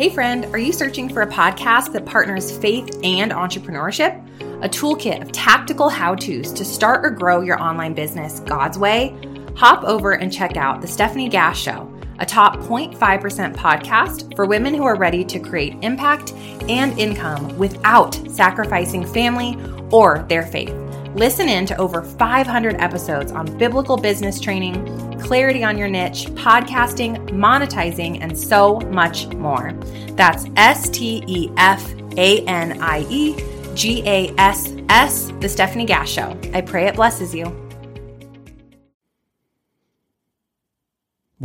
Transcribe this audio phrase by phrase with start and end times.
[0.00, 4.16] Hey, friend, are you searching for a podcast that partners faith and entrepreneurship?
[4.64, 9.14] A toolkit of tactical how to's to start or grow your online business God's way?
[9.56, 11.86] Hop over and check out The Stefanie Gass Show,
[12.18, 16.32] a top 0.5% podcast for women who are ready to create impact
[16.70, 19.54] and income without sacrificing family
[19.90, 20.74] or their faith.
[21.14, 27.16] Listen in to over 500 episodes on biblical business training, clarity on your niche, podcasting,
[27.28, 29.72] monetizing, and so much more.
[30.16, 33.36] That's S T E F A N I E
[33.76, 36.36] G A S S, The Stefanie Gass Show.
[36.52, 37.44] I pray it blesses you.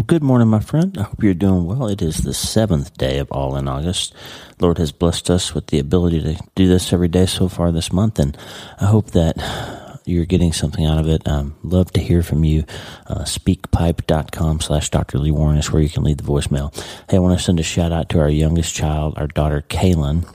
[0.08, 0.97] Good morning, my friend.
[0.97, 1.88] I hope you're doing well.
[1.88, 4.16] It is the seventh day of All in August.
[4.59, 7.94] Lord has blessed us with the ability to do this every day so far this
[7.94, 8.36] month, and
[8.81, 11.27] I hope that you're getting something out of it.
[11.27, 12.64] Um, love to hear from you.
[13.08, 15.18] Uh, speakpipe.com slash Dr.
[15.18, 16.73] Lee Warren is where you can leave the voicemail.
[17.09, 20.28] Hey, I want to send a shout out to our youngest child, our daughter, Kaylin.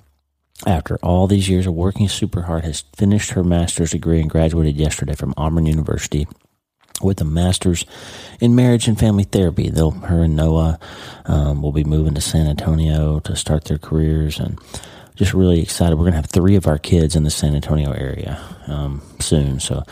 [0.67, 4.77] After all these years of working super hard, has finished her master's degree and graduated
[4.77, 6.27] yesterday from Auburn University
[7.01, 7.87] with a master's
[8.41, 9.71] in marriage and family therapy.
[9.71, 10.79] They'll, her and Noah,
[11.25, 14.59] um, will be moving to San Antonio to start their careers and
[15.15, 15.97] just really excited.
[15.97, 19.61] We're going to have three of our kids in the San Antonio area um, soon.
[19.61, 19.83] So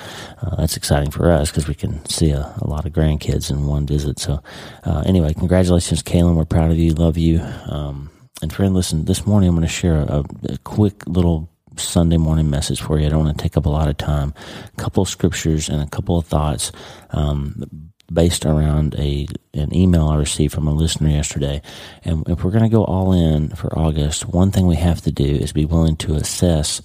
[0.43, 3.67] uh, that's exciting for us because we can see a, a, lot of grandkids in
[3.67, 4.19] one visit.
[4.19, 4.43] So
[4.85, 6.37] uh, anyway, congratulations, Kaylin.
[6.37, 6.93] We're proud of you.
[6.93, 7.41] Love you.
[7.67, 12.17] Um, and friend, listen, this morning I'm going to share a, a quick little Sunday
[12.17, 13.07] morning message for you.
[13.07, 14.35] I don't want to take up a lot of time.
[14.67, 16.73] A couple of scriptures and a couple of thoughts
[17.11, 21.63] um, based around a an email I received from a listener yesterday.
[22.05, 25.13] And if we're going to go all in for August, one thing we have to
[25.13, 26.81] do is be willing to assess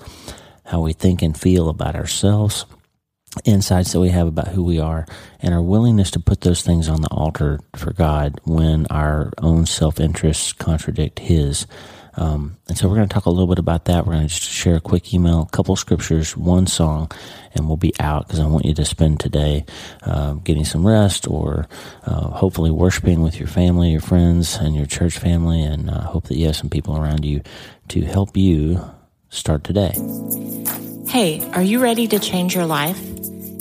[0.66, 2.66] how we think and feel about ourselves,
[3.46, 5.06] insights that we have about who we are,
[5.40, 9.66] and our willingness to put those things on the altar for God when our own
[9.66, 11.68] self interests contradict His.
[12.16, 14.06] Um, and so we're going to talk a little bit about that.
[14.06, 17.12] We're going to just share a quick email, a couple scriptures, one song,
[17.54, 19.66] and we'll be out because I want you to spend today
[20.04, 21.68] uh, getting some rest or
[22.06, 25.64] uh, hopefully worshiping with your family, your friends, and your church family.
[25.64, 27.42] And I uh, hope that you have some people around you
[27.90, 28.84] to help you
[29.30, 29.94] start today.
[31.08, 33.00] Hey, are you ready to change your life?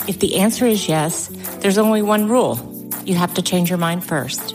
[0.08, 1.28] If the answer is yes,
[1.60, 2.68] there's only one rule
[3.04, 4.54] you have to change your mind first.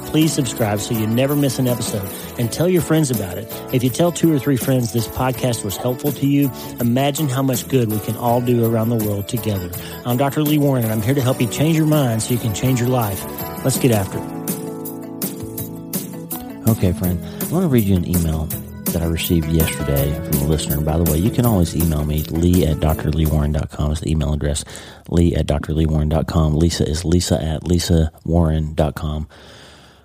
[0.11, 2.07] please subscribe so you never miss an episode
[2.37, 3.47] and tell your friends about it.
[3.73, 6.51] If you tell two or three friends this podcast was helpful to you,
[6.81, 9.71] imagine how much good we can all do around the world together.
[10.05, 10.43] I'm Dr.
[10.43, 12.81] Lee Warren and I'm here to help you change your mind so you can change
[12.81, 13.23] your life.
[13.63, 14.41] Let's get after it.
[16.67, 18.49] Okay, friend, I want to read you an email
[18.91, 20.81] that I received yesterday from a listener.
[20.81, 24.65] By the way, you can always email me, lee at drleewarren.com is the email address,
[25.09, 26.55] lee at drleewarren.com.
[26.55, 29.29] Lisa is lisa at lisawarren.com.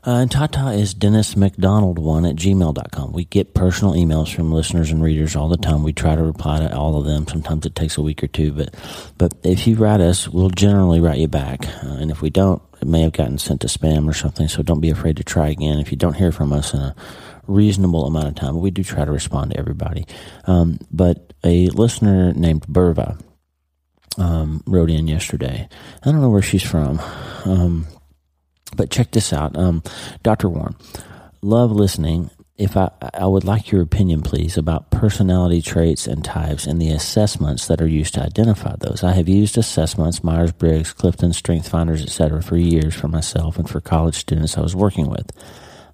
[0.07, 3.13] Uh, and Tata is Dennis McDonald1 at gmail.com.
[3.13, 5.83] We get personal emails from listeners and readers all the time.
[5.83, 7.27] We try to reply to all of them.
[7.27, 8.73] Sometimes it takes a week or two, but,
[9.19, 11.67] but if you write us, we'll generally write you back.
[11.83, 14.63] Uh, and if we don't, it may have gotten sent to spam or something, so
[14.63, 15.81] don't be afraid to try again.
[15.81, 16.95] If you don't hear from us in a
[17.49, 20.07] reasonable amount of time, we do try to respond to everybody.
[20.45, 23.21] Um, but a listener named Burva
[24.19, 25.69] um, wrote in yesterday.
[26.05, 27.01] I don't know where she's from.
[27.45, 27.89] Um,
[28.75, 29.83] but check this out, um,
[30.23, 30.49] Dr.
[30.49, 30.77] Warren.
[31.43, 32.31] Love listening.
[32.57, 36.91] If I, I would like your opinion, please, about personality traits and types and the
[36.91, 39.05] assessments that are used to identify those.
[39.05, 43.69] I have used assessments, Myers Briggs, Clifton, Strength Finders, etc., for years for myself and
[43.69, 45.31] for college students I was working with.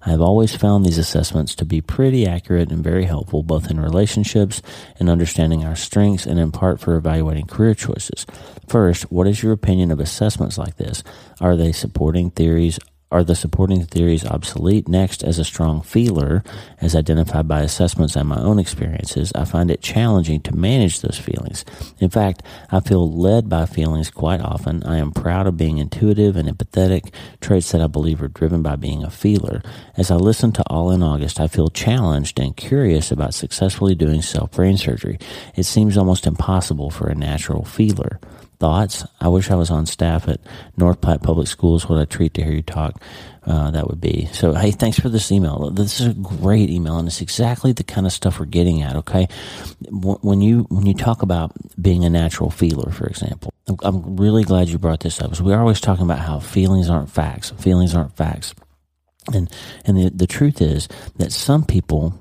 [0.05, 3.79] I have always found these assessments to be pretty accurate and very helpful, both in
[3.79, 4.61] relationships
[4.99, 8.25] and understanding our strengths and in part for evaluating career choices.
[8.67, 11.03] First, what is your opinion of assessments like this?
[11.39, 12.79] Are they supporting theories?
[13.13, 14.87] Are the supporting theories obsolete?
[14.87, 16.43] Next, as a strong feeler,
[16.81, 21.19] as identified by assessments and my own experiences, I find it challenging to manage those
[21.19, 21.63] feelings.
[21.99, 24.83] In fact, I feel led by feelings quite often.
[24.83, 28.77] I am proud of being intuitive and empathetic, traits that I believe are driven by
[28.77, 29.61] being a feeler.
[29.95, 34.23] As I listen to All in August, I feel challenged and curious about successfully doing
[34.23, 35.19] self brain surgery.
[35.55, 38.19] It seems almost impossible for a natural feeler
[38.63, 39.03] thoughts.
[39.19, 40.39] I wish I was on staff at
[40.77, 41.89] North Platte Public Schools.
[41.89, 43.03] What a treat to hear you talk.
[43.45, 44.29] Uh, that would be.
[44.31, 45.69] So, hey, thanks for this email.
[45.69, 48.95] This is a great email, and it's exactly the kind of stuff we're getting at.
[48.95, 49.27] Okay,
[49.91, 51.51] when you when you talk about
[51.81, 55.31] being a natural feeler, for example, I'm really glad you brought this up.
[55.31, 57.49] Because we're always talking about how feelings aren't facts.
[57.59, 58.55] Feelings aren't facts,
[59.33, 59.51] and
[59.83, 60.87] and the the truth is
[61.17, 62.13] that some people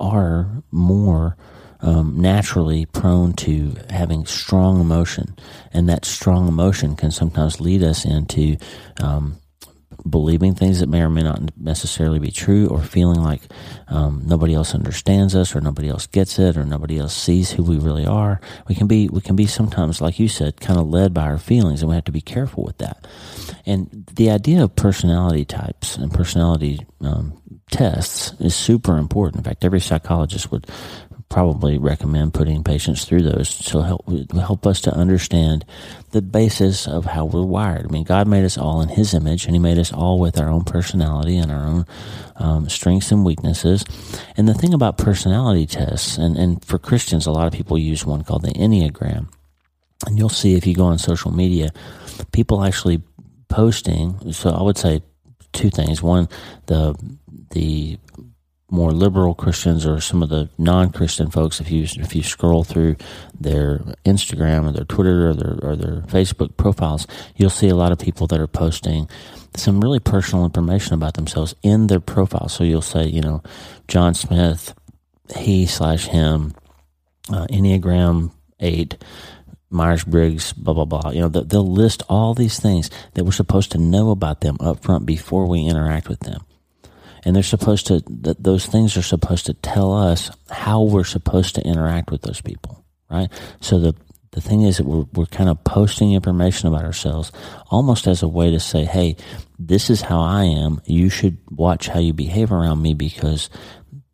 [0.00, 1.36] are more
[1.84, 5.36] um, naturally prone to having strong emotion,
[5.72, 8.56] and that strong emotion can sometimes lead us into
[9.00, 9.38] um,
[10.08, 13.42] believing things that may or may not necessarily be true, or feeling like
[13.88, 17.62] um, nobody else understands us, or nobody else gets it, or nobody else sees who
[17.62, 18.40] we really are.
[18.66, 21.38] We can be we can be sometimes, like you said, kind of led by our
[21.38, 23.06] feelings, and we have to be careful with that.
[23.66, 27.40] And the idea of personality types and personality um,
[27.70, 29.44] tests is super important.
[29.44, 30.66] In fact, every psychologist would
[31.28, 35.64] probably recommend putting patients through those to help help us to understand
[36.12, 37.86] the basis of how we're wired.
[37.86, 40.38] I mean, God made us all in His image, and He made us all with
[40.38, 41.86] our own personality and our own
[42.36, 43.84] um, strengths and weaknesses.
[44.36, 48.06] And the thing about personality tests, and, and for Christians, a lot of people use
[48.06, 49.28] one called the Enneagram.
[50.06, 51.70] And you'll see if you go on social media,
[52.32, 53.02] people actually
[53.48, 54.32] posting.
[54.32, 55.02] So I would say
[55.52, 56.02] two things.
[56.02, 56.28] One,
[56.66, 56.94] the
[57.50, 57.98] the
[58.74, 62.96] more liberal Christians or some of the non-Christian folks, if you if you scroll through
[63.38, 67.06] their Instagram or their Twitter or their or their Facebook profiles,
[67.36, 69.08] you'll see a lot of people that are posting
[69.56, 72.48] some really personal information about themselves in their profile.
[72.48, 73.42] So you'll say, you know,
[73.86, 74.74] John Smith,
[75.36, 76.52] he slash him,
[77.32, 78.96] uh, Enneagram eight.
[79.70, 81.10] Myers Briggs, blah, blah, blah.
[81.10, 84.84] You know, they'll list all these things that we're supposed to know about them up
[84.84, 86.44] front before we interact with them
[87.24, 91.54] and they're supposed to th- those things are supposed to tell us how we're supposed
[91.54, 93.30] to interact with those people right
[93.60, 93.94] so the
[94.32, 97.30] the thing is that we're, we're kind of posting information about ourselves
[97.70, 99.16] almost as a way to say hey
[99.58, 103.48] this is how i am you should watch how you behave around me because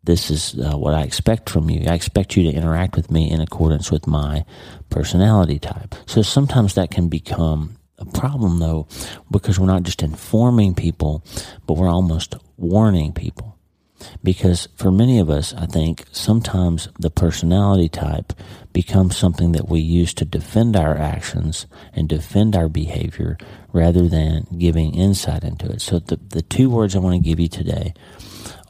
[0.03, 1.87] this is uh, what I expect from you.
[1.87, 4.45] I expect you to interact with me in accordance with my
[4.89, 5.93] personality type.
[6.07, 8.87] So sometimes that can become a problem though,
[9.29, 11.23] because we're not just informing people,
[11.67, 13.57] but we're almost warning people.
[14.23, 18.33] Because for many of us, I think sometimes the personality type
[18.73, 23.37] becomes something that we use to defend our actions and defend our behavior
[23.71, 25.81] rather than giving insight into it.
[25.81, 27.93] So the, the two words I want to give you today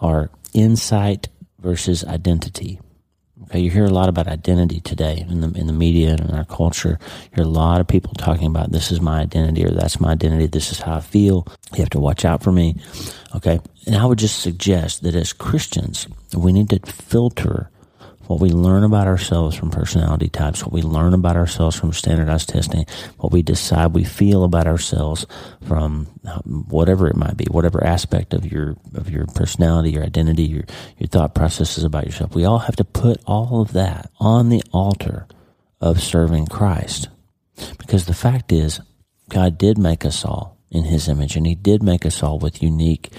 [0.01, 1.29] are insight
[1.59, 2.79] versus identity.
[3.53, 6.45] You hear a lot about identity today in the in the media and in our
[6.45, 6.97] culture.
[7.01, 10.11] You hear a lot of people talking about this is my identity or that's my
[10.11, 10.47] identity.
[10.47, 11.47] This is how I feel.
[11.73, 12.75] You have to watch out for me.
[13.35, 17.69] Okay, and I would just suggest that as Christians, we need to filter
[18.31, 22.47] what we learn about ourselves from personality types, what we learn about ourselves from standardized
[22.47, 22.85] testing,
[23.17, 25.25] what we decide we feel about ourselves
[25.67, 30.43] from um, whatever it might be, whatever aspect of your of your personality, your identity,
[30.43, 30.63] your
[30.97, 32.33] your thought processes about yourself.
[32.33, 35.27] We all have to put all of that on the altar
[35.81, 37.09] of serving Christ.
[37.77, 38.79] Because the fact is,
[39.27, 42.63] God did make us all in his image, and he did make us all with
[42.63, 43.09] unique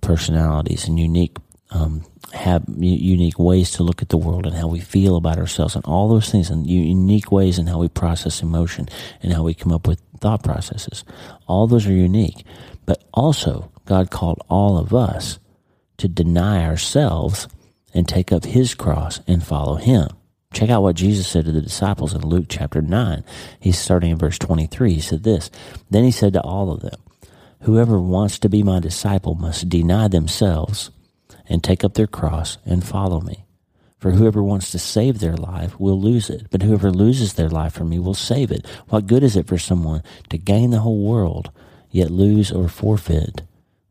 [0.00, 1.36] personalities and unique
[1.72, 5.76] um, have unique ways to look at the world and how we feel about ourselves
[5.76, 8.88] and all those things and unique ways in how we process emotion
[9.22, 11.04] and how we come up with thought processes.
[11.46, 12.44] All those are unique.
[12.86, 15.38] But also, God called all of us
[15.98, 17.48] to deny ourselves
[17.94, 20.08] and take up his cross and follow him.
[20.52, 23.24] Check out what Jesus said to the disciples in Luke chapter 9.
[23.60, 24.94] He's starting in verse 23.
[24.94, 25.50] He said this
[25.90, 27.00] Then he said to all of them,
[27.62, 30.90] Whoever wants to be my disciple must deny themselves
[31.48, 33.46] and take up their cross and follow me.
[34.02, 37.74] For whoever wants to save their life will lose it, but whoever loses their life
[37.74, 38.66] for me will save it.
[38.88, 41.52] What good is it for someone to gain the whole world,
[41.88, 43.42] yet lose or forfeit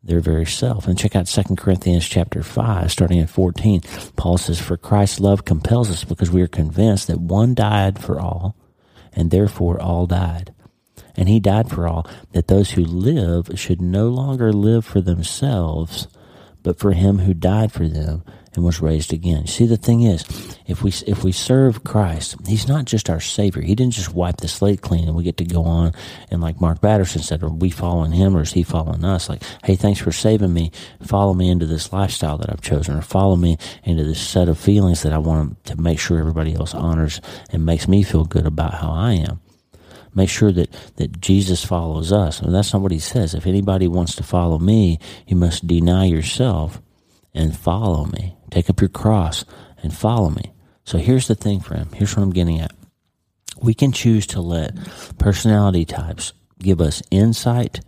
[0.04, 0.86] their very self?
[0.86, 3.80] And check out 2 Corinthians chapter 5, starting at 14.
[4.18, 8.20] Paul says, For Christ's love compels us because we are convinced that one died for
[8.20, 8.58] all,
[9.14, 10.54] and therefore all died.
[11.16, 16.10] And he died for all, that those who live should no longer live for themselves,
[16.64, 19.48] but for him who died for them and was raised again.
[19.48, 20.26] See, the thing is,
[20.68, 23.62] if we if we serve Christ, He's not just our Savior.
[23.62, 25.94] He didn't just wipe the slate clean and we get to go on
[26.30, 29.30] and like Mark Batterson said, are we following Him or is He following us?
[29.30, 30.72] Like, hey, thanks for saving me.
[31.02, 34.58] Follow me into this lifestyle that I've chosen, or follow me into this set of
[34.58, 38.46] feelings that I want to make sure everybody else honors and makes me feel good
[38.46, 39.40] about how I am
[40.14, 42.42] make sure that, that Jesus follows us.
[42.42, 43.34] And that's not what he says.
[43.34, 46.82] If anybody wants to follow me, you must deny yourself
[47.34, 48.36] and follow me.
[48.50, 49.46] Take up your cross
[49.82, 50.54] and follow me.
[50.84, 51.94] So here's the thing, friend.
[51.94, 52.74] Here's what I'm getting at.
[53.62, 54.76] We can choose to let
[55.18, 57.80] personality types give us insight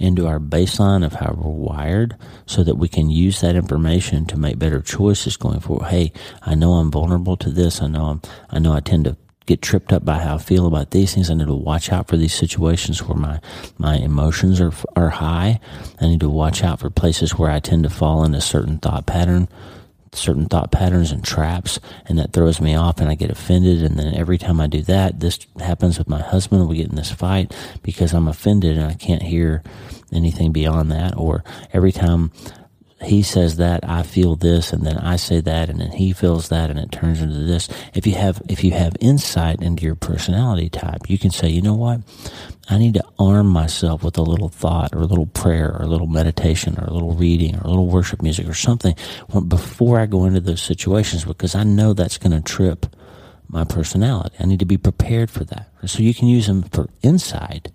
[0.00, 4.38] into our baseline of how we're wired so that we can use that information to
[4.38, 5.88] make better choices going forward.
[5.88, 7.82] Hey, I know I'm vulnerable to this.
[7.82, 9.16] I know I'm, I know I tend to
[9.50, 11.28] get tripped up by how I feel about these things.
[11.28, 13.40] I need to watch out for these situations where my,
[13.78, 15.58] my emotions are, are high.
[16.00, 19.06] I need to watch out for places where I tend to fall into certain thought
[19.06, 19.48] pattern,
[20.12, 23.82] certain thought patterns and traps, and that throws me off and I get offended.
[23.82, 26.68] And then every time I do that, this happens with my husband.
[26.68, 27.52] We get in this fight
[27.82, 29.64] because I'm offended and I can't hear
[30.12, 31.16] anything beyond that.
[31.16, 31.42] Or
[31.72, 32.30] every time
[33.02, 36.50] he says that, I feel this, and then I say that, and then he feels
[36.50, 37.68] that, and it turns into this.
[37.94, 41.62] If you have, if you have insight into your personality type, you can say, you
[41.62, 42.00] know what?
[42.68, 45.88] I need to arm myself with a little thought or a little prayer or a
[45.88, 48.94] little meditation or a little reading or a little worship music or something
[49.48, 52.86] before I go into those situations because I know that's going to trip
[53.48, 54.36] my personality.
[54.38, 55.68] I need to be prepared for that.
[55.86, 57.72] So you can use them for insight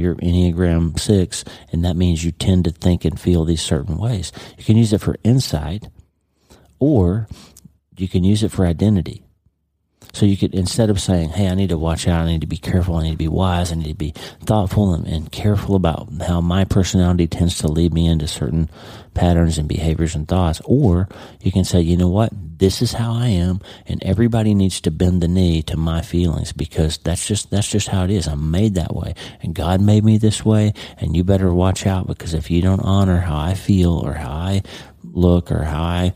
[0.00, 4.32] you're Enneagram 6, and that means you tend to think and feel these certain ways.
[4.56, 5.88] You can use it for insight,
[6.78, 7.28] or
[7.96, 9.24] you can use it for identity.
[10.12, 12.46] So you could, instead of saying, hey, I need to watch out, I need to
[12.46, 14.12] be careful, I need to be wise, I need to be
[14.44, 18.68] thoughtful and, and careful about how my personality tends to lead me into certain
[19.14, 20.60] patterns and behaviors and thoughts.
[20.64, 21.08] Or
[21.40, 22.30] you can say, you know what?
[22.58, 26.52] This is how I am, and everybody needs to bend the knee to my feelings
[26.52, 28.28] because that's just, that's just how it is.
[28.28, 29.14] I'm made that way.
[29.40, 32.80] And God made me this way, and you better watch out because if you don't
[32.80, 34.62] honor how I feel or how I
[35.02, 36.12] look or how I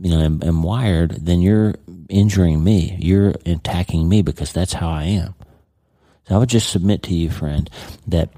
[0.00, 1.74] you know am, am wired, then you're
[2.08, 2.96] injuring me.
[3.00, 5.34] You're attacking me because that's how I am.
[6.28, 7.70] So I would just submit to you, friend,
[8.06, 8.30] that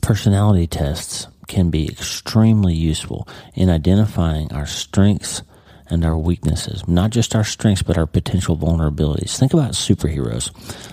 [0.00, 5.42] personality tests can be extremely useful in identifying our strengths
[5.90, 6.86] and our weaknesses.
[6.88, 9.36] Not just our strengths, but our potential vulnerabilities.
[9.36, 10.50] Think about superheroes.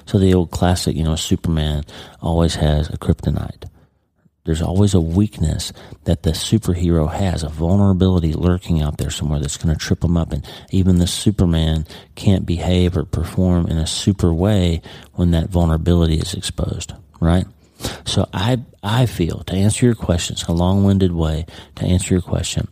[0.10, 1.86] So the old classic, you know, Superman
[2.22, 3.69] always has a kryptonite.
[4.50, 5.72] There's always a weakness
[6.06, 10.18] that the superhero has, a vulnerability lurking out there somewhere that's going to trip them
[10.18, 10.32] up.
[10.34, 14.82] And even the Superman can't behave or perform in a super way
[15.13, 17.46] when that vulnerability is exposed, right?
[18.06, 22.70] So I, I feel to answer your questions, a long-winded way to answer your question.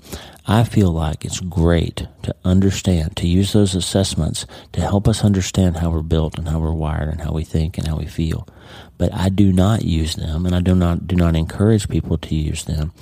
[0.47, 5.77] I feel like it's great to understand, to use those assessments to help us understand
[5.77, 8.47] how we're built and how we're wired and how we think and how we feel.
[8.97, 12.35] But I do not use them and I do not, do not encourage people to
[12.35, 12.93] use them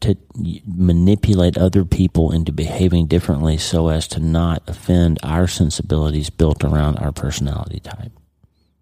[0.00, 0.16] to
[0.66, 6.98] manipulate other people into behaving differently so as to not offend our sensibilities built around
[6.98, 8.12] our personality type.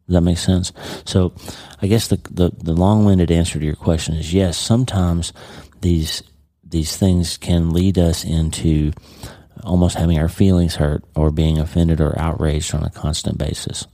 [0.07, 0.73] Does that make sense?
[1.05, 1.33] So
[1.81, 5.33] I guess the, the, the long-winded answer to your question is yes, sometimes
[5.81, 6.23] these
[6.69, 8.91] these things can lead us into
[9.63, 13.87] almost having our feelings hurt or being offended or outraged on a constant basis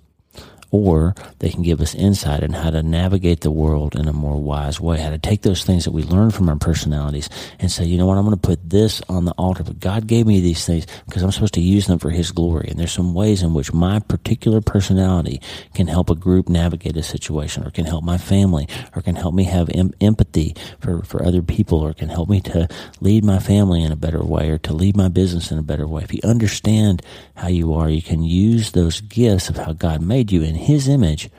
[0.73, 4.41] or they can give us insight on how to navigate the world in a more
[4.41, 7.29] wise way, how to take those things that we learn from our personalities
[7.61, 9.63] and say, you know what, I'm going to put this on the altar.
[9.63, 12.69] But God gave me these things because I'm supposed to use them for His glory.
[12.71, 15.43] And there's some ways in which my particular personality
[15.75, 19.35] can help a group navigate a situation or can help my family or can help
[19.35, 22.67] me have em- empathy for, for other people or can help me to
[23.01, 25.87] lead my family in a better way or to lead my business in a better
[25.87, 26.03] way.
[26.03, 27.03] If you understand
[27.35, 30.89] how you are, you can use those gifts of how God made you in his
[30.89, 31.31] image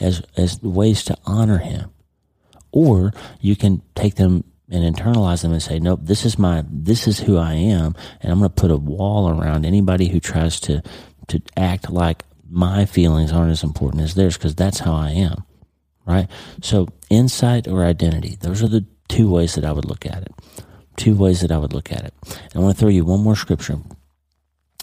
[0.00, 1.90] as, as ways to honor him.
[2.72, 7.06] Or you can take them and internalize them and say, nope, this is my, this
[7.06, 7.94] is who I am.
[8.20, 10.82] And I'm going to put a wall around anybody who tries to,
[11.28, 15.44] to act like my feelings aren't as important as theirs because that's how I am.
[16.04, 16.28] Right.
[16.62, 20.32] So insight or identity, those are the two ways that I would look at it.
[20.96, 22.14] Two ways that I would look at it.
[22.26, 23.78] And I want to throw you one more scripture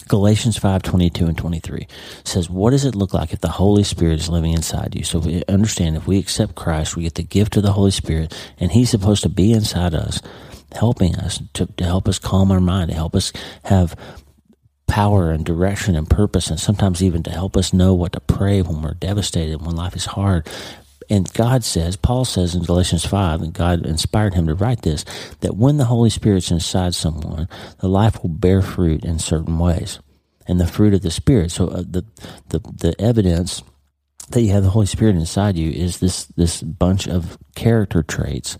[0.09, 1.87] Galatians 5 22 and 23
[2.25, 5.03] says, What does it look like if the Holy Spirit is living inside you?
[5.03, 8.35] So we understand if we accept Christ, we get the gift of the Holy Spirit,
[8.57, 10.21] and He's supposed to be inside us,
[10.73, 13.31] helping us to, to help us calm our mind, to help us
[13.65, 13.95] have
[14.87, 18.63] power and direction and purpose, and sometimes even to help us know what to pray
[18.63, 20.47] when we're devastated, when life is hard.
[21.09, 25.03] And God says, Paul says in Galatians 5, and God inspired him to write this,
[25.41, 27.47] that when the Holy Spirit's inside someone,
[27.79, 29.99] the life will bear fruit in certain ways.
[30.47, 31.51] And the fruit of the Spirit.
[31.51, 32.05] So uh, the,
[32.49, 33.63] the, the evidence
[34.29, 38.57] that you have the Holy Spirit inside you is this, this bunch of character traits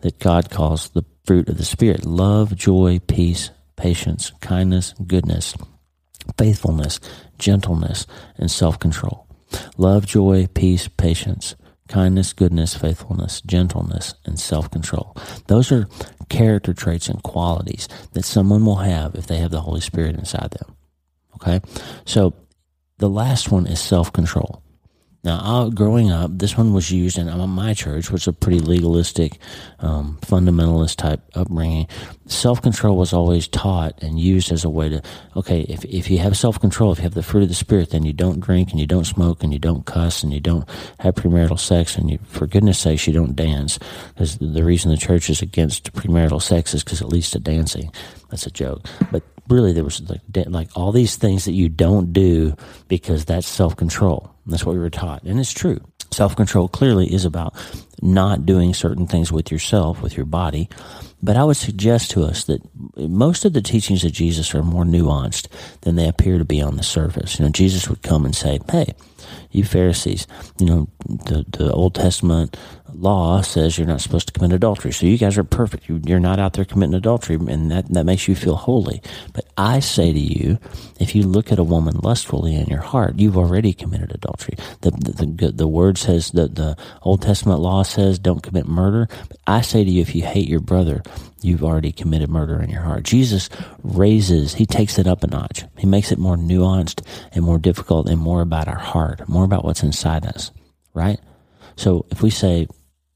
[0.00, 5.54] that God calls the fruit of the Spirit love, joy, peace, patience, kindness, goodness,
[6.36, 7.00] faithfulness,
[7.38, 9.26] gentleness, and self control.
[9.76, 11.54] Love, joy, peace, patience,
[11.88, 15.16] kindness, goodness, faithfulness, gentleness, and self control.
[15.46, 15.88] Those are
[16.28, 20.50] character traits and qualities that someone will have if they have the Holy Spirit inside
[20.50, 20.76] them.
[21.36, 21.60] Okay?
[22.04, 22.34] So
[22.98, 24.62] the last one is self control.
[25.26, 28.60] Now, I, growing up, this one was used in my church, which is a pretty
[28.60, 29.40] legalistic,
[29.80, 31.88] um, fundamentalist type upbringing.
[32.26, 35.02] Self control was always taught and used as a way to,
[35.34, 37.90] okay, if, if you have self control, if you have the fruit of the Spirit,
[37.90, 40.68] then you don't drink and you don't smoke and you don't cuss and you don't
[41.00, 43.80] have premarital sex and you, for goodness sakes, you don't dance.
[44.14, 47.90] Because the reason the church is against premarital sex is because it leads to dancing.
[48.30, 48.86] That's a joke.
[49.10, 52.54] But really, there was like, like all these things that you don't do
[52.86, 55.22] because that's self control that's what we were taught.
[55.24, 55.80] And it's true.
[56.12, 57.54] Self control clearly is about
[58.00, 60.68] not doing certain things with yourself, with your body.
[61.22, 62.62] But I would suggest to us that
[62.96, 65.48] most of the teachings of Jesus are more nuanced
[65.80, 67.38] than they appear to be on the surface.
[67.38, 68.94] You know, Jesus would come and say, Hey,
[69.50, 70.26] you Pharisees,
[70.58, 72.56] you know, the, the Old Testament
[72.92, 74.92] law says you're not supposed to commit adultery.
[74.92, 75.88] So you guys are perfect.
[75.88, 79.02] You, are not out there committing adultery, and that, that makes you feel holy.
[79.32, 80.58] But I say to you,
[80.98, 84.56] if you look at a woman lustfully in your heart, you've already committed adultery.
[84.80, 89.08] The, the, the, the word says that the Old Testament law says don't commit murder.
[89.28, 91.02] But I say to you, if you hate your brother,
[91.42, 93.04] you've already committed murder in your heart.
[93.04, 93.48] Jesus
[93.82, 95.64] raises, he takes it up a notch.
[95.78, 99.64] He makes it more nuanced and more difficult and more about our heart, more about
[99.64, 100.50] what's inside us,
[100.94, 101.20] right?
[101.76, 102.66] So if we say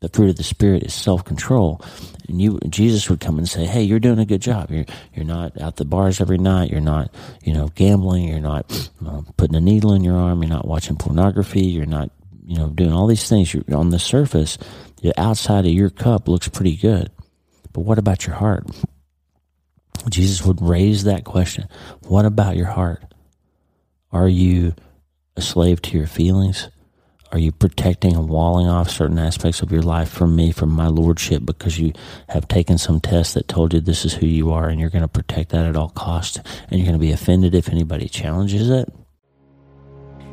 [0.00, 1.80] the fruit of the spirit is self-control
[2.26, 4.70] and you jesus would come and say hey you're doing a good job.
[4.70, 6.70] You're you're not at the bars every night.
[6.70, 8.24] You're not you know gambling.
[8.28, 8.90] You're not
[9.36, 10.42] putting a needle in your arm.
[10.42, 11.66] You're not watching pornography.
[11.66, 12.10] You're not
[12.46, 13.52] you know doing all these things.
[13.52, 14.56] You're on the surface
[15.02, 17.10] the outside of your cup looks pretty good
[17.72, 18.66] but what about your heart?
[20.08, 21.68] Jesus would raise that question.
[22.02, 23.02] What about your heart?
[24.12, 24.74] Are you
[25.36, 26.68] a slave to your feelings?
[27.32, 30.88] Are you protecting and walling off certain aspects of your life from me, from my
[30.88, 31.92] lordship, because you
[32.28, 35.02] have taken some test that told you this is who you are and you're going
[35.02, 38.68] to protect that at all costs and you're going to be offended if anybody challenges
[38.68, 38.92] it?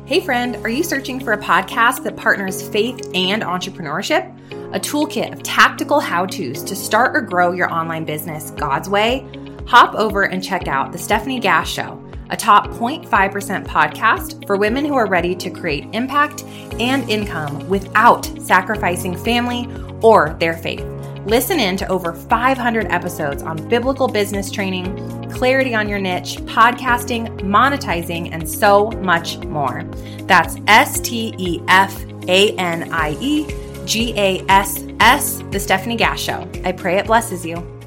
[0.08, 4.34] Hey, friend, are you searching for a podcast that partners faith and entrepreneurship?
[4.74, 9.28] A toolkit of tactical how to's to start or grow your online business God's way?
[9.66, 14.84] Hop over and check out The Stefanie Gass Show a top 0.5% podcast for women
[14.84, 16.42] who are ready to create impact
[16.78, 19.66] and income without sacrificing family
[20.02, 20.97] or their faith.
[21.28, 27.28] Listen in to over 500 episodes on biblical business training, clarity on your niche, podcasting,
[27.40, 29.84] monetizing, and so much more.
[30.22, 33.46] That's S T E F A N I E
[33.84, 36.50] G A S S, The Stefanie Gass Show.
[36.64, 37.77] I pray it blesses you.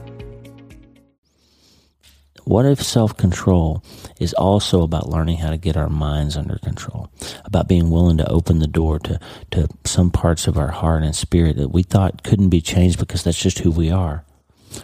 [2.43, 3.83] What if self control
[4.19, 7.09] is also about learning how to get our minds under control,
[7.45, 9.19] about being willing to open the door to,
[9.51, 13.23] to some parts of our heart and spirit that we thought couldn't be changed because
[13.23, 14.25] that's just who we are?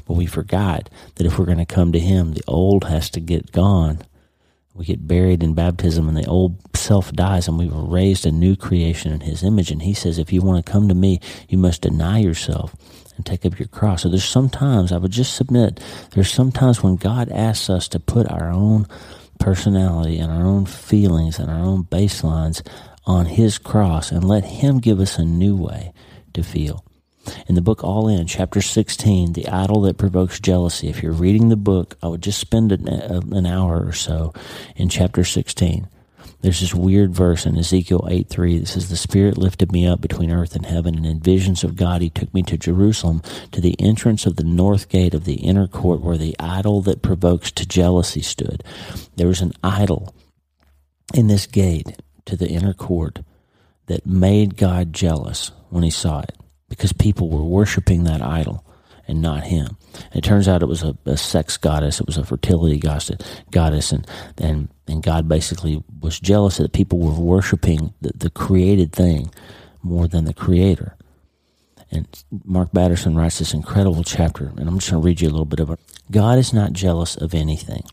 [0.05, 3.19] But we forgot that if we're going to come to Him, the old has to
[3.19, 3.99] get gone.
[4.73, 8.31] We get buried in baptism and the old self dies and we were raised a
[8.31, 9.71] new creation in His image.
[9.71, 12.75] And He says, if you want to come to me, you must deny yourself
[13.17, 14.03] and take up your cross.
[14.03, 18.32] So there's sometimes, I would just submit, there's sometimes when God asks us to put
[18.32, 18.88] our own
[19.39, 22.65] personality and our own feelings and our own baselines
[23.06, 25.91] on His cross and let Him give us a new way
[26.34, 26.86] to feel.
[27.47, 31.49] In the book All In, chapter 16, The Idol That Provokes Jealousy, if you're reading
[31.49, 34.34] the book, I would just spend an, an hour or so
[34.77, 35.89] in chapter 16
[36.41, 40.02] there's this weird verse in Ezekiel 8 3 that says, The Spirit lifted me up
[40.02, 43.21] between earth and heaven, and in visions of God he took me to Jerusalem,
[43.52, 47.02] to the entrance of the north gate of the inner court where the idol that
[47.02, 48.63] provokes to jealousy stood.
[49.15, 50.13] There was an idol
[51.13, 53.19] in this gate to the inner court
[53.88, 56.38] that made God jealous when he saw it
[56.69, 58.63] because people were worshiping that idol
[59.07, 59.77] and not him.
[60.11, 61.99] And it turns out it was a, a, sex goddess.
[61.99, 67.11] It was a fertility goddess, and and and God basically was jealous that people were
[67.11, 69.31] worshiping the, the created thing
[69.81, 70.95] more than the Creator.
[71.89, 72.07] And
[72.43, 75.45] Mark Batterson writes this incredible chapter, and I'm just going to read you a little
[75.45, 75.79] bit of it.
[76.11, 77.83] God is not jealous of anything.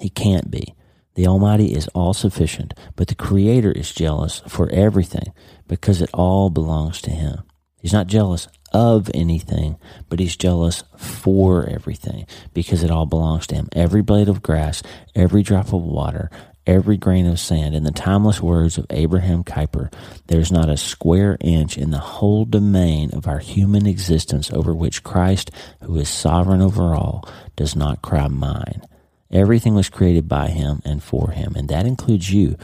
[0.00, 0.74] He can't be
[1.14, 5.32] The Almighty is all sufficient, but the Creator is jealous for everything
[5.68, 7.42] because it all belongs to Him.
[7.80, 13.54] He's not jealous of anything, but He's jealous for everything because it all belongs to
[13.54, 13.68] Him.
[13.72, 14.82] Every blade of grass,
[15.14, 16.30] every drop of water,
[16.66, 17.74] every grain of sand.
[17.74, 19.92] In the timeless words of Abraham Kuyper,
[20.26, 25.02] there's not a square inch in the whole domain of our human existence over which
[25.02, 25.50] Christ,
[25.82, 28.82] who is sovereign over all, does not cry mine.
[29.30, 32.56] Everything was created by him and for him, and that includes you,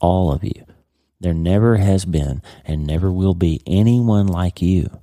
[0.00, 0.64] all of you.
[1.20, 5.00] There never has been and never will be anyone like you.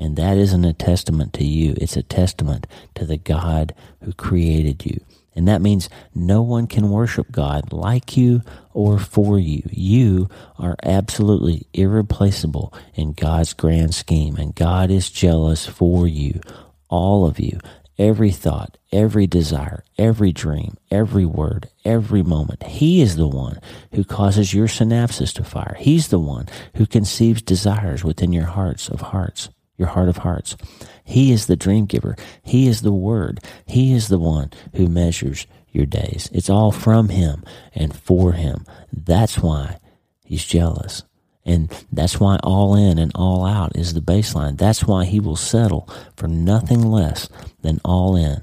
[0.00, 4.84] And that isn't a testament to you, it's a testament to the God who created
[4.86, 4.98] you.
[5.36, 9.62] And that means no one can worship God like you or for you.
[9.70, 16.40] You are absolutely irreplaceable in God's grand scheme, and God is jealous for you,
[16.88, 17.60] all of you,
[17.98, 22.62] every thought, every desire, every dream, every word, every moment.
[22.64, 23.60] He is the one
[23.92, 25.76] who causes your synapses to fire.
[25.78, 29.50] He's the one who conceives desires within your hearts of hearts,
[29.80, 30.56] your heart of hearts.
[31.04, 32.14] He is the dream giver.
[32.42, 33.40] He is the word.
[33.66, 36.28] He is the one who measures your days.
[36.32, 37.42] It's all from him
[37.74, 38.66] and for him.
[38.92, 39.78] That's why
[40.22, 41.02] he's jealous.
[41.46, 44.58] And that's why all in and all out is the baseline.
[44.58, 47.30] That's why he will settle for nothing less
[47.62, 48.42] than all in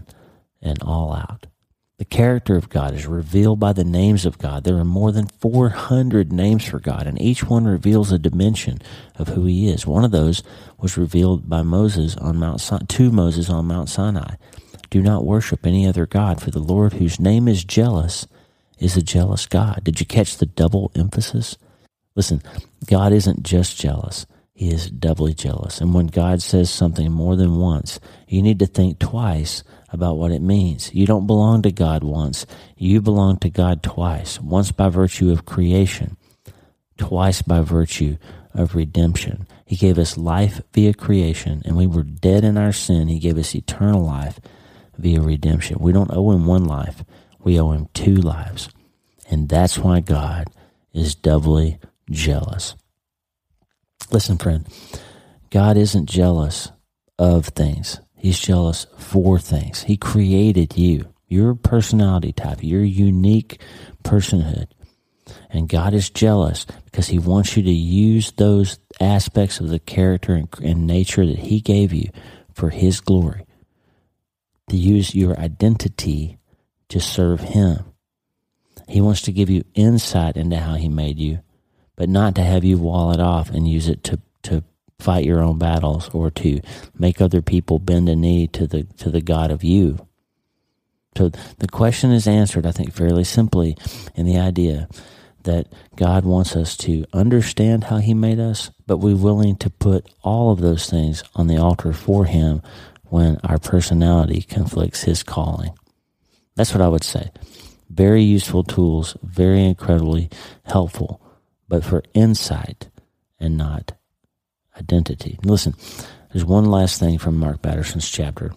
[0.62, 1.46] and all out.
[1.98, 4.64] The character of God is revealed by the names of God.
[4.64, 8.78] There are more than 400 names for God, and each one reveals a dimension
[9.16, 9.88] of who he is.
[9.88, 10.44] One of those
[10.78, 14.36] was revealed by Moses on Mount to Moses on Mount Sinai.
[14.92, 18.28] Do not worship any other God, for the Lord whose name is jealous
[18.78, 19.84] is a jealous God.
[19.84, 21.58] Did you catch the double emphasis?
[22.16, 22.44] Listen,
[22.86, 25.82] God isn't just jealous, He is doubly jealous.
[25.82, 30.32] And when God says something more than once, you need to think twice about what
[30.32, 30.94] it means.
[30.94, 32.46] You don't belong to God once,
[32.78, 34.40] you belong to God twice.
[34.40, 36.18] Once by virtue of creation,
[36.98, 38.18] twice by virtue
[38.54, 39.48] of redemption.
[39.66, 43.08] He gave us life via creation, and we were dead in our sin.
[43.08, 44.40] He gave us eternal life
[44.98, 45.78] via redemption.
[45.80, 47.04] We don't owe Him one life,
[47.40, 48.70] we owe Him two lives.
[49.30, 50.48] And that's why God
[50.94, 52.76] is doubly jealous.
[54.12, 54.66] Listen, friend,
[55.50, 56.72] God isn't jealous
[57.20, 58.00] of things.
[58.18, 59.84] He's jealous for things.
[59.84, 63.62] He created you, your personality type, your unique
[64.04, 64.68] personhood.
[65.50, 70.34] And God is jealous because He wants you to use those aspects of the character
[70.34, 72.10] and, and nature that He gave you
[72.54, 73.46] for His glory,
[74.70, 76.40] to use your identity
[76.90, 77.86] to serve Him.
[78.88, 81.40] He wants to give you insight into how He made you
[81.98, 84.64] but not to have you wall it off and use it to to
[85.00, 86.60] fight your own battles or to
[86.98, 90.08] make other people bend a knee to the to the God of you.
[91.18, 93.76] So the question is answered, I think, fairly simply
[94.16, 94.88] in the idea
[95.44, 100.08] that God wants us to understand how He made us, but we're willing to put
[100.22, 102.62] all of those things on the altar for Him
[103.06, 105.72] when our personality conflicts His calling.
[106.56, 107.32] That's what I would say.
[107.90, 110.30] Very useful tools, very incredibly
[110.66, 111.22] helpful
[111.68, 112.90] but for insight
[113.40, 113.94] and not
[114.78, 115.40] identity.
[115.44, 115.74] Listen,
[116.32, 118.54] there's one last thing from Mark Batterson's chapter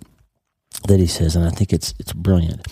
[0.87, 2.66] that he says, and I think it's it's brilliant.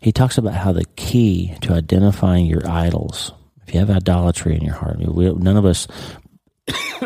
[0.00, 3.32] He talks about how the key to identifying your idols,
[3.66, 5.86] if you have idolatry in your heart, we, none of us,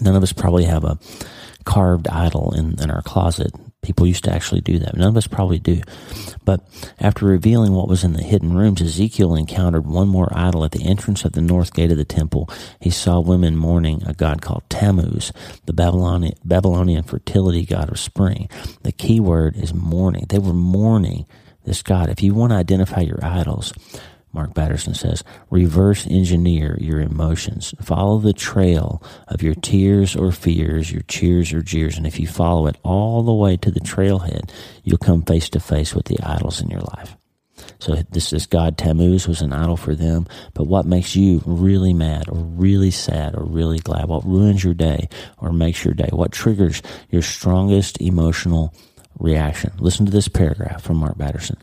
[0.00, 0.98] none of us probably have a
[1.64, 4.96] carved idol in, in our closet People used to actually do that.
[4.96, 5.82] None of us probably do.
[6.44, 6.60] But
[7.00, 10.84] after revealing what was in the hidden rooms, Ezekiel encountered one more idol at the
[10.84, 12.48] entrance of the north gate of the temple.
[12.78, 15.32] He saw women mourning a god called Tammuz,
[15.66, 18.48] the Babylonian, fertility god of spring.
[18.82, 20.26] The key word is mourning.
[20.28, 21.26] They were mourning
[21.64, 22.08] this god.
[22.08, 23.72] If you want to identify your idols,
[24.32, 27.74] Mark Batterson says, reverse engineer your emotions.
[27.82, 31.98] Follow the trail of your tears or fears, your cheers or jeers.
[31.98, 34.50] And if you follow it all the way to the trailhead,
[34.84, 37.16] you'll come face to face with the idols in your life.
[37.78, 40.26] So this is God Tammuz was an idol for them.
[40.54, 44.08] But what makes you really mad or really sad or really glad?
[44.08, 46.08] What ruins your day or makes your day?
[46.10, 48.74] What triggers your strongest emotional
[49.18, 49.72] reaction?
[49.78, 51.56] Listen to this paragraph from Mark Batterson.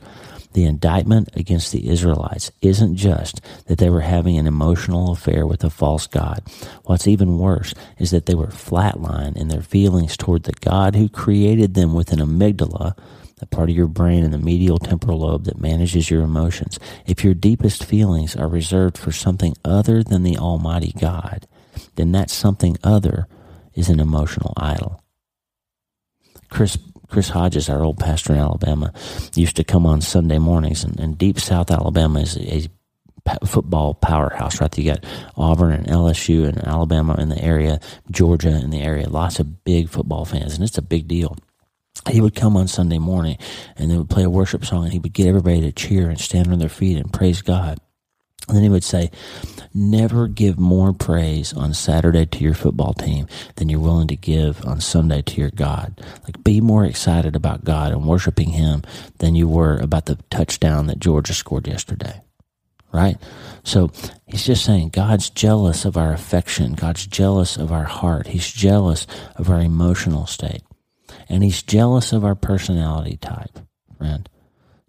[0.53, 5.63] The indictment against the Israelites isn't just that they were having an emotional affair with
[5.63, 6.41] a false God.
[6.85, 11.07] What's even worse is that they were flatlined in their feelings toward the God who
[11.07, 12.97] created them with an amygdala,
[13.37, 16.79] the part of your brain in the medial temporal lobe that manages your emotions.
[17.05, 21.47] If your deepest feelings are reserved for something other than the Almighty God,
[21.95, 23.27] then that something other
[23.75, 25.03] is an emotional idol.
[26.49, 26.77] Chris
[27.09, 28.93] Chris Hodges, our old pastor in Alabama,
[29.35, 32.67] used to come on Sunday mornings, and, and deep South Alabama is a
[33.45, 34.77] football powerhouse, right?
[34.77, 37.79] You got Auburn and LSU and Alabama in the area,
[38.11, 41.35] Georgia in the area, lots of big football fans, and it's a big deal.
[42.09, 43.37] He would come on Sunday morning
[43.75, 46.19] and they would play a worship song and he would get everybody to cheer and
[46.19, 47.79] stand on their feet and praise God.
[48.47, 49.11] And then he would say,
[49.73, 54.65] Never give more praise on Saturday to your football team than you're willing to give
[54.65, 56.01] on Sunday to your God.
[56.23, 58.81] Like, be more excited about God and worshiping Him
[59.19, 62.21] than you were about the touchdown that Georgia scored yesterday.
[62.91, 63.17] Right?
[63.63, 63.91] So
[64.25, 66.73] he's just saying God's jealous of our affection.
[66.73, 68.27] God's jealous of our heart.
[68.27, 70.63] He's jealous of our emotional state.
[71.27, 73.59] And he's jealous of our personality type,
[73.99, 74.27] friend.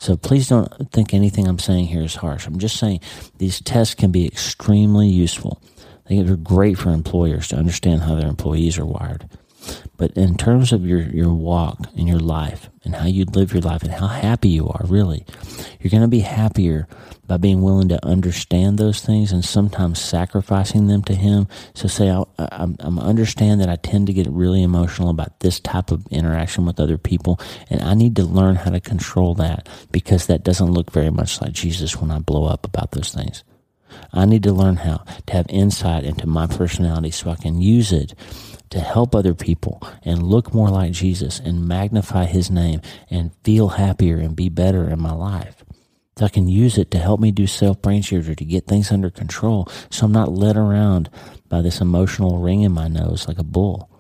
[0.00, 2.46] So please don't think anything I'm saying here is harsh.
[2.46, 3.00] I'm just saying
[3.36, 5.60] these tests can be extremely useful.
[6.08, 9.28] They're great for employers to understand how their employees are wired.
[9.96, 13.62] But in terms of your, your walk and your life and how you live your
[13.62, 15.26] life and how happy you are, really,
[15.80, 16.88] you're going to be happier
[17.26, 21.46] by being willing to understand those things and sometimes sacrificing them to Him.
[21.74, 25.60] So say, I, I, I understand that I tend to get really emotional about this
[25.60, 29.68] type of interaction with other people, and I need to learn how to control that
[29.92, 33.44] because that doesn't look very much like Jesus when I blow up about those things.
[34.12, 37.92] I need to learn how to have insight into my personality so I can use
[37.92, 38.14] it
[38.70, 42.80] to help other people and look more like Jesus and magnify his name
[43.10, 45.64] and feel happier and be better in my life.
[46.16, 48.92] So I can use it to help me do self brain surgery to get things
[48.92, 51.10] under control so I'm not led around
[51.48, 53.90] by this emotional ring in my nose like a bull.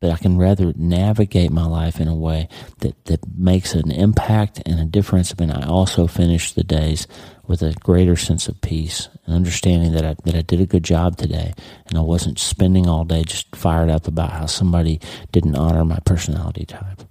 [0.00, 4.60] But I can rather navigate my life in a way that, that makes an impact
[4.66, 5.30] and a difference.
[5.32, 7.06] And I also finish the days
[7.46, 10.84] with a greater sense of peace and understanding that I, that I did a good
[10.84, 11.52] job today
[11.88, 15.00] and I wasn't spending all day just fired up about how somebody
[15.32, 17.02] didn't honor my personality type.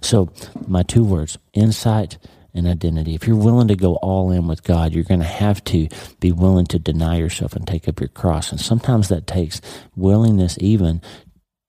[0.00, 0.32] So
[0.66, 2.18] my two words, insight
[2.54, 3.14] and identity.
[3.14, 5.88] If you're willing to go all in with God, you're going to have to
[6.18, 8.50] be willing to deny yourself and take up your cross.
[8.50, 9.60] And sometimes that takes
[9.96, 11.00] willingness even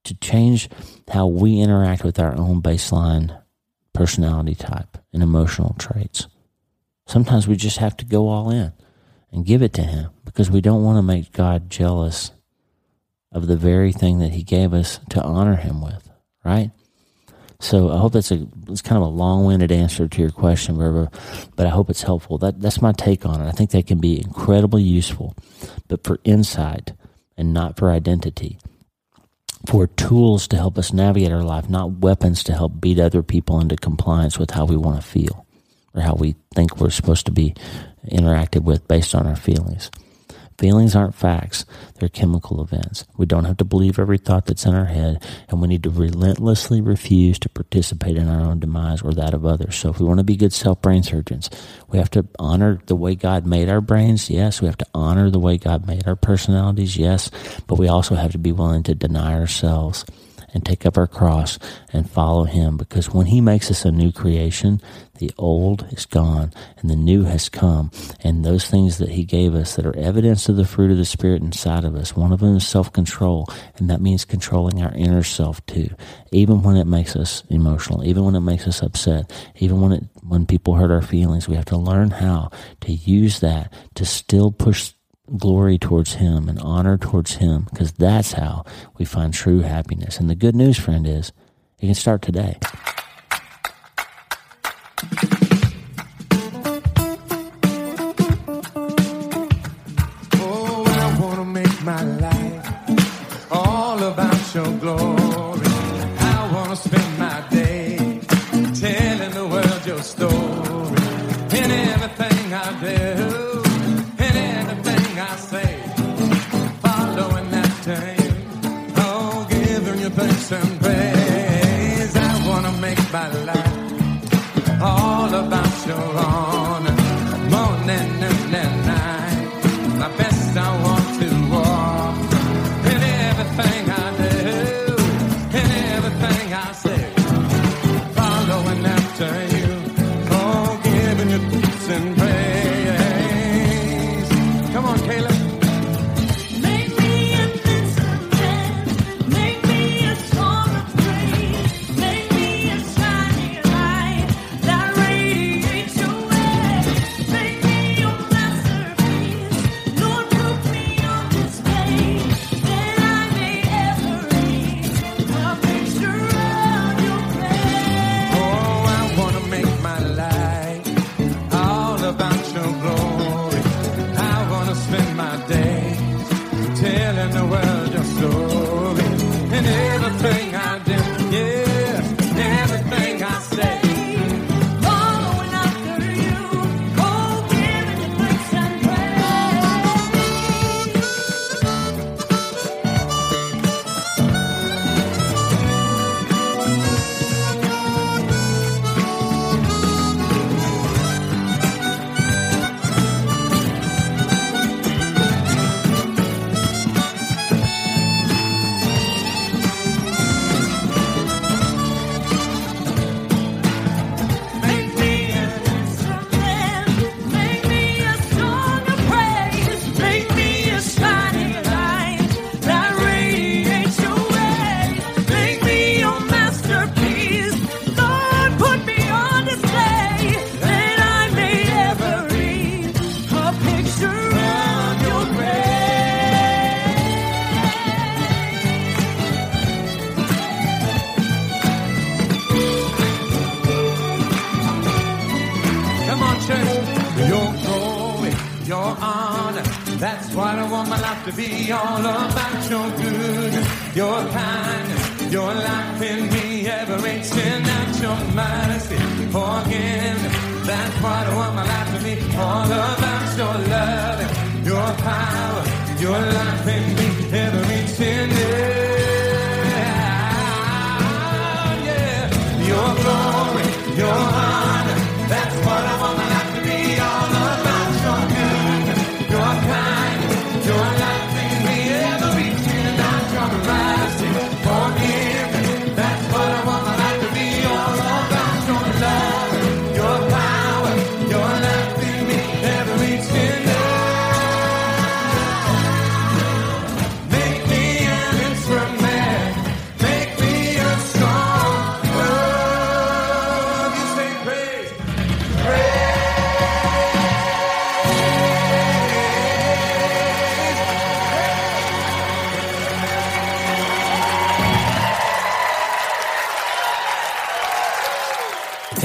[0.03, 0.69] to change
[1.09, 3.39] how we interact with our own baseline
[3.93, 6.27] personality type and emotional traits.
[7.07, 8.73] Sometimes we just have to go all in
[9.31, 12.31] and give it to Him because we don't want to make God jealous
[13.31, 16.09] of the very thing that He gave us to honor Him with,
[16.43, 16.71] right?
[17.59, 20.77] So I hope that's a it's kind of a long-winded answer to your question,
[21.55, 22.39] but I hope it's helpful.
[22.39, 23.47] That that's my take on it.
[23.47, 25.35] I think they can be incredibly useful,
[25.87, 26.93] but for insight
[27.37, 28.57] and not for identity.
[29.67, 33.59] For tools to help us navigate our life, not weapons to help beat other people
[33.59, 35.45] into compliance with how we want to feel
[35.95, 37.55] or how we think we're supposed to be
[38.07, 39.91] interacted with based on our feelings.
[40.61, 43.03] Feelings aren't facts, they're chemical events.
[43.17, 45.89] We don't have to believe every thought that's in our head, and we need to
[45.89, 49.75] relentlessly refuse to participate in our own demise or that of others.
[49.75, 51.49] So, if we want to be good self brain surgeons,
[51.87, 54.61] we have to honor the way God made our brains, yes.
[54.61, 57.31] We have to honor the way God made our personalities, yes.
[57.65, 60.05] But we also have to be willing to deny ourselves
[60.53, 61.57] and take up our cross
[61.93, 64.81] and follow him because when he makes us a new creation,
[65.19, 67.91] the old is gone and the new has come.
[68.23, 71.05] And those things that he gave us that are evidence of the fruit of the
[71.05, 73.47] Spirit inside of us, one of them is self control.
[73.77, 75.89] And that means controlling our inner self too.
[76.31, 80.03] Even when it makes us emotional, even when it makes us upset, even when it,
[80.23, 82.49] when people hurt our feelings, we have to learn how
[82.81, 84.93] to use that to still push
[85.37, 88.65] glory towards Him and honor towards Him because that's how
[88.97, 90.19] we find true happiness.
[90.19, 91.31] And the good news, friend, is
[91.79, 92.59] it can start today.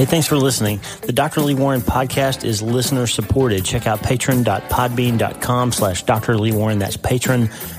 [0.07, 0.79] Thanks for listening.
[1.01, 1.41] The Dr.
[1.41, 3.63] Lee Warren podcast is listener supported.
[3.65, 6.37] Check out patron.podbean.com slash Dr.
[6.37, 6.79] Lee Warren.
[6.79, 7.76] That's patron.podbean.com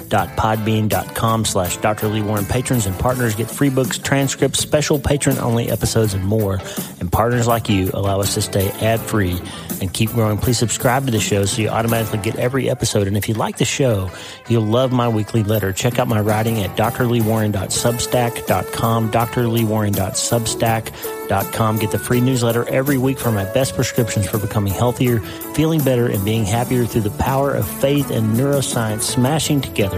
[1.44, 2.08] slash Dr.
[2.08, 2.44] Lee Warren.
[2.44, 6.60] Patrons and partners get free books, transcripts, special patron only episodes, and more.
[7.00, 9.40] And partners like you allow us to stay ad free
[9.80, 10.38] and keep growing.
[10.38, 13.06] Please subscribe to the show so you automatically get every episode.
[13.06, 14.10] And if you like the show,
[14.48, 15.72] you'll love my weekly letter.
[15.72, 21.78] Check out my writing at drleewarren.substack.com, drleewarren.substack.com.
[21.78, 25.18] Get the free newsletter every week for my best prescriptions for becoming healthier,
[25.54, 29.97] feeling better, and being happier through the power of faith and neuroscience smashing together